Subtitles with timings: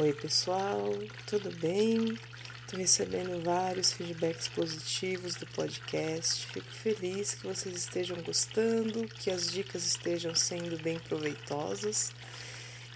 [0.00, 0.94] Oi, pessoal,
[1.26, 2.18] tudo bem?
[2.62, 6.46] Estou recebendo vários feedbacks positivos do podcast.
[6.46, 12.14] Fico feliz que vocês estejam gostando, que as dicas estejam sendo bem proveitosas.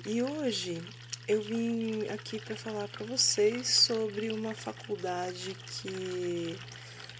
[0.06, 0.80] E hoje
[1.28, 6.56] eu vim aqui para falar para vocês sobre uma faculdade que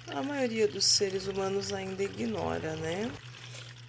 [0.07, 3.13] a maioria dos seres humanos ainda ignora, né?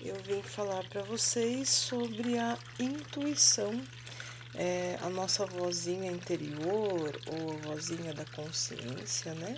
[0.01, 3.81] Eu vim falar para vocês sobre a intuição
[4.57, 9.57] é, a nossa vozinha interior ou vozinha da consciência, né?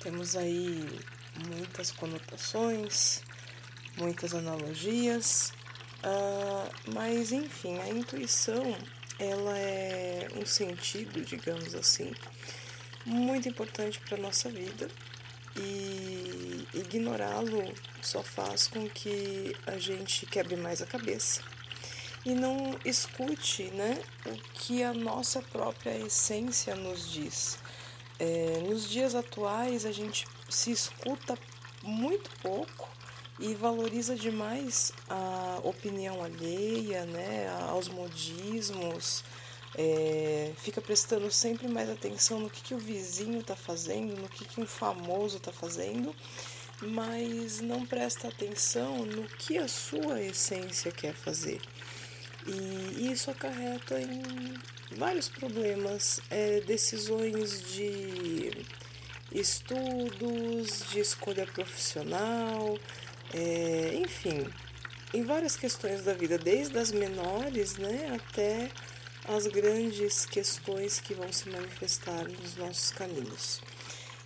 [0.00, 1.00] Temos aí
[1.48, 3.22] muitas conotações,
[3.96, 5.52] muitas analogias,
[6.04, 8.76] uh, mas enfim, a intuição
[9.18, 12.12] ela é um sentido, digamos assim,
[13.04, 14.88] muito importante para a nossa vida
[15.56, 21.42] e ignorá-lo só faz com que a gente quebre mais a cabeça
[22.28, 27.58] e não escute né, o que a nossa própria essência nos diz.
[28.18, 31.38] É, nos dias atuais, a gente se escuta
[31.82, 32.90] muito pouco
[33.40, 39.24] e valoriza demais a opinião alheia, né, aos modismos,
[39.74, 44.44] é, fica prestando sempre mais atenção no que, que o vizinho está fazendo, no que,
[44.44, 46.14] que um famoso está fazendo,
[46.82, 51.60] mas não presta atenção no que a sua essência quer fazer.
[52.48, 54.54] E isso acarreta em
[54.96, 58.50] vários problemas, é, decisões de
[59.30, 62.78] estudos, de escolha profissional,
[63.34, 64.48] é, enfim,
[65.12, 68.70] em várias questões da vida, desde as menores né, até
[69.28, 73.60] as grandes questões que vão se manifestar nos nossos caminhos.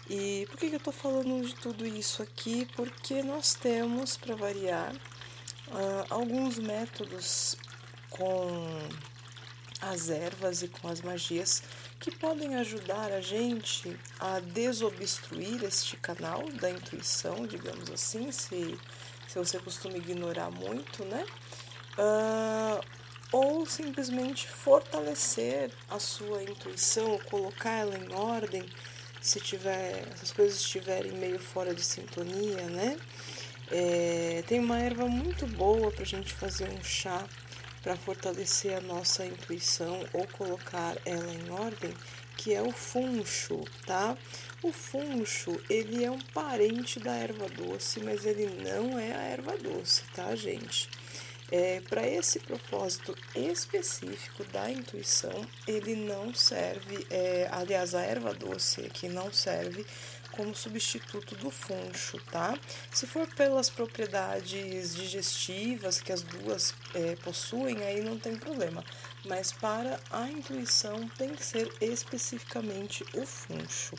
[0.08, 2.68] E por que, eu estou falando de tudo isso aqui?
[2.76, 7.56] Porque nós temos, para variar, uh, alguns métodos
[8.12, 8.88] com
[9.80, 11.62] as ervas e com as magias
[11.98, 18.78] que podem ajudar a gente a desobstruir este canal da intuição, digamos assim, se,
[19.28, 21.24] se você costuma ignorar muito, né?
[21.98, 22.84] Uh,
[23.32, 28.64] ou simplesmente fortalecer a sua intuição, colocar ela em ordem,
[29.20, 32.98] se tiver, as coisas estiverem meio fora de sintonia, né?
[33.70, 37.26] É, tem uma erva muito boa para a gente fazer um chá
[37.82, 41.92] para fortalecer a nossa intuição ou colocar ela em ordem,
[42.36, 44.16] que é o funcho, tá?
[44.62, 49.56] O funcho, ele é um parente da erva doce, mas ele não é a erva
[49.58, 50.88] doce, tá, gente?
[51.50, 58.80] É, para esse propósito específico da intuição, ele não serve, é, aliás, a erva doce
[58.82, 59.84] aqui não serve
[60.32, 62.58] como substituto do funcho, tá?
[62.92, 68.84] Se for pelas propriedades digestivas que as duas é, possuem, aí não tem problema.
[69.24, 73.96] Mas para a intuição tem que ser especificamente o funcho.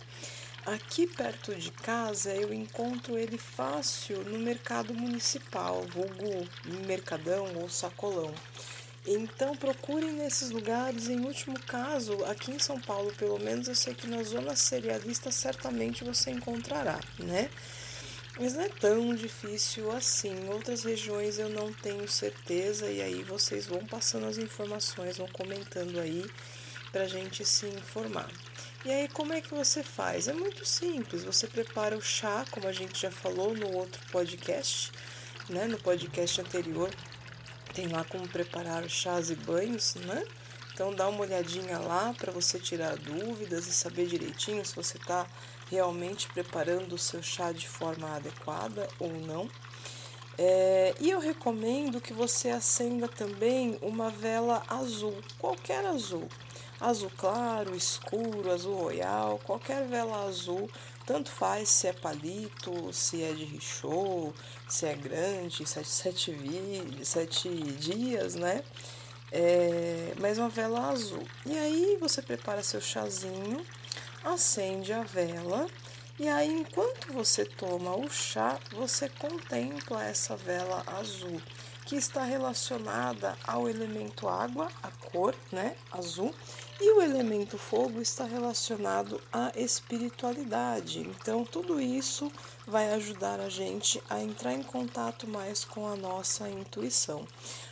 [0.66, 6.48] Aqui perto de casa eu encontro ele fácil no mercado municipal, vulgo
[6.86, 8.34] mercadão ou sacolão.
[9.06, 11.10] Então procurem nesses lugares.
[11.10, 15.32] Em último caso, aqui em São Paulo, pelo menos eu sei que na zona serialista
[15.32, 17.50] certamente você encontrará, né?
[18.40, 20.50] Mas não é tão difícil assim.
[20.50, 26.00] Outras regiões eu não tenho certeza e aí vocês vão passando as informações, vão comentando
[26.00, 26.26] aí
[26.92, 28.32] pra gente se informar.
[28.86, 30.28] E aí como é que você faz?
[30.28, 31.24] É muito simples.
[31.24, 34.92] Você prepara o chá, como a gente já falou no outro podcast,
[35.50, 36.90] né, no podcast anterior,
[37.74, 40.26] tem lá como preparar chás e banhos, né?
[40.74, 45.28] Então dá uma olhadinha lá para você tirar dúvidas e saber direitinho se você está
[45.70, 49.50] realmente preparando o seu chá de forma adequada ou não.
[50.38, 56.28] É, e eu recomendo que você acenda também uma vela azul, qualquer azul,
[56.84, 60.70] azul claro, escuro, azul royal, qualquer vela azul
[61.06, 64.34] tanto faz se é palito, se é de richô,
[64.68, 66.36] se é grande, sete, sete,
[67.04, 68.64] sete dias, né?
[69.32, 71.28] É, mas uma vela azul.
[71.46, 73.66] E aí você prepara seu chazinho,
[74.24, 75.68] acende a vela
[76.20, 81.42] e aí enquanto você toma o chá, você contempla essa vela azul
[81.86, 86.34] que está relacionada ao elemento água, a cor, né, azul,
[86.86, 91.00] e o elemento fogo está relacionado à espiritualidade.
[91.00, 92.30] Então, tudo isso
[92.68, 97.26] vai ajudar a gente a entrar em contato mais com a nossa intuição.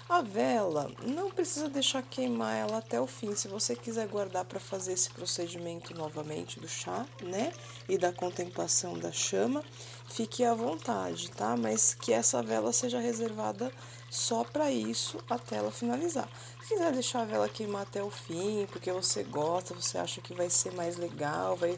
[0.08, 3.36] A vela, não precisa deixar queimar ela até o fim.
[3.36, 7.52] Se você quiser guardar para fazer esse procedimento novamente do chá, né?
[7.90, 9.62] E da contemplação da chama,
[10.08, 11.58] fique à vontade, tá?
[11.58, 13.74] Mas que essa vela seja reservada
[14.10, 16.30] só para isso até ela finalizar.
[16.72, 20.50] Quiser deixar a vela queimar até o fim, porque você gosta, você acha que vai
[20.50, 21.78] ser mais legal, vai,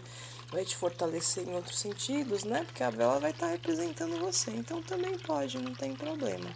[0.52, 2.64] vai te fortalecer em outros sentidos, né?
[2.64, 4.52] Porque a vela vai estar tá representando você.
[4.52, 6.48] Então também pode, não tem problema.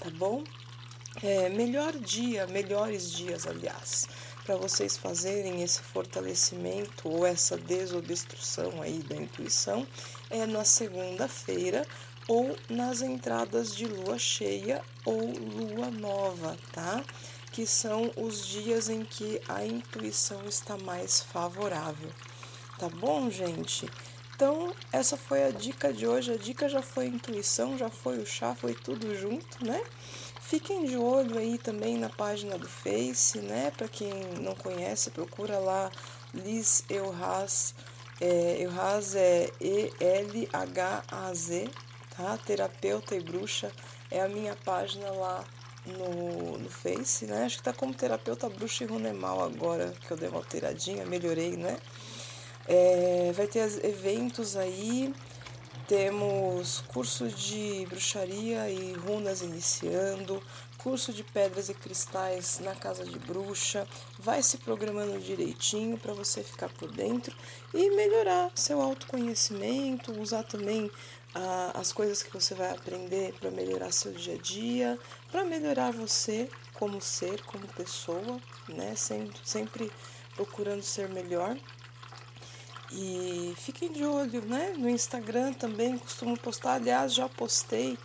[0.00, 0.42] Tá bom?
[1.22, 4.08] É, melhor dia, melhores dias, aliás,
[4.44, 9.86] para vocês fazerem esse fortalecimento ou essa desobstrução aí da intuição
[10.28, 11.86] é na segunda-feira
[12.28, 17.02] ou nas entradas de lua cheia ou lua nova, tá?
[17.52, 22.10] Que são os dias em que a intuição está mais favorável.
[22.78, 23.90] Tá bom, gente?
[24.34, 26.32] Então, essa foi a dica de hoje.
[26.32, 29.82] A dica já foi intuição, já foi o chá, foi tudo junto, né?
[30.40, 33.70] Fiquem de olho aí também na página do Face, né?
[33.76, 35.92] Para quem não conhece, procura lá
[36.32, 37.74] Liz Elhaz.
[38.20, 40.50] É, Elhaz é E-L-H-A-Z,
[42.44, 43.70] Terapeuta e bruxa.
[44.10, 45.44] É a minha página lá
[45.86, 47.44] no, no Face, né?
[47.44, 51.56] Acho que tá como terapeuta bruxa e runemal agora, que eu dei uma alteradinha, melhorei,
[51.56, 51.78] né?
[52.66, 55.14] É, vai ter eventos aí,
[55.88, 60.40] temos curso de bruxaria e runas iniciando,
[60.78, 63.86] curso de pedras e cristais na casa de bruxa.
[64.18, 67.34] Vai se programando direitinho para você ficar por dentro
[67.74, 70.90] e melhorar seu autoconhecimento, usar também
[71.74, 74.98] as coisas que você vai aprender para melhorar seu dia a dia,
[75.30, 78.94] para melhorar você como ser, como pessoa, né?
[78.96, 79.92] Sempre, sempre
[80.34, 81.56] procurando ser melhor.
[82.92, 84.74] E fiquem de olho, né?
[84.76, 87.96] No Instagram também costumo postar, aliás, já postei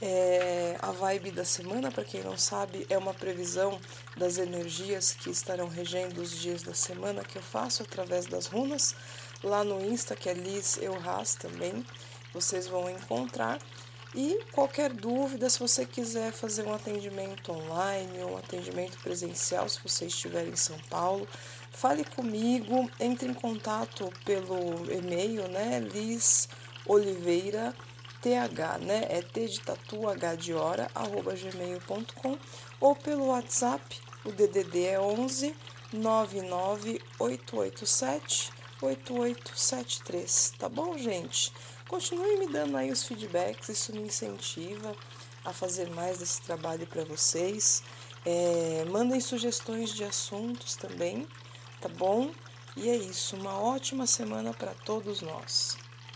[0.00, 3.80] é, a vibe da semana, para quem não sabe, é uma previsão
[4.16, 8.94] das energias que estarão regendo os dias da semana que eu faço através das runas.
[9.42, 11.84] Lá no Insta, que é Liz Euras também,
[12.40, 13.58] vocês vão encontrar.
[14.14, 19.78] E qualquer dúvida, se você quiser fazer um atendimento online ou um atendimento presencial, se
[19.82, 21.28] você estiver em São Paulo,
[21.70, 25.80] fale comigo, entre em contato pelo e-mail, né?
[25.80, 26.48] Liz
[26.86, 27.74] Oliveira
[28.22, 29.06] TH, né?
[29.10, 32.38] É T de tatu, H de hora, arroba gmail.com
[32.80, 35.54] ou pelo WhatsApp, o DDD é 11
[35.92, 41.52] 99887 8873, tá bom, gente?
[41.88, 44.94] Continue me dando aí os feedbacks, isso me incentiva
[45.42, 47.82] a fazer mais desse trabalho para vocês.
[48.26, 51.26] É, mandem sugestões de assuntos também,
[51.80, 52.30] tá bom?
[52.76, 55.78] E é isso, uma ótima semana para todos nós.